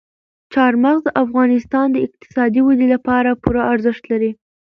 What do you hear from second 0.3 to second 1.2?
چار مغز د